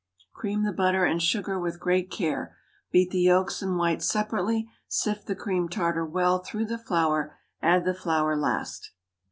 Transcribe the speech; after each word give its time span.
Cream 0.33 0.63
the 0.63 0.73
butter 0.73 1.05
and 1.05 1.21
sugar 1.21 1.59
with 1.59 1.79
great 1.79 2.09
care; 2.09 2.57
beat 2.91 3.11
the 3.11 3.19
yolks 3.19 3.61
and 3.61 3.77
whites 3.77 4.09
separately; 4.09 4.67
sift 4.87 5.27
the 5.27 5.35
cream 5.35 5.69
tartar 5.69 6.03
well 6.03 6.39
through 6.39 6.65
the 6.65 6.79
flour. 6.79 7.37
Add 7.61 7.85
the 7.85 7.93
flour 7.93 8.35
last. 8.35 8.93